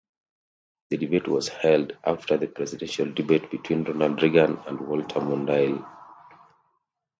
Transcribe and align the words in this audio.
The 0.89 0.97
debate 0.97 1.27
was 1.27 1.47
held 1.47 1.95
after 2.03 2.35
the 2.35 2.47
presidential 2.47 3.05
debate 3.13 3.51
between 3.51 3.83
Ronald 3.83 4.23
Reagan 4.23 4.57
and 4.65 4.79
Walter 4.81 5.19
Mondale. 5.19 5.87